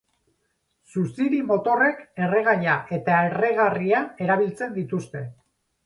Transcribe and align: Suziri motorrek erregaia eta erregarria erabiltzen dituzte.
Suziri 0.93 1.41
motorrek 1.51 2.01
erregaia 2.29 2.79
eta 2.99 3.21
erregarria 3.29 4.05
erabiltzen 4.29 4.79
dituzte. 4.83 5.27